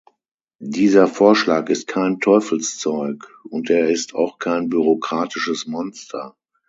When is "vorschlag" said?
1.07-1.69